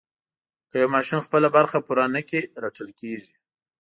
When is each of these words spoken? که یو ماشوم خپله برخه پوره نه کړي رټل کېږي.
که 0.69 0.75
یو 0.81 0.89
ماشوم 0.95 1.21
خپله 1.25 1.47
برخه 1.57 1.77
پوره 1.85 2.05
نه 2.15 2.21
کړي 2.27 2.41
رټل 2.63 2.89
کېږي. 2.99 3.33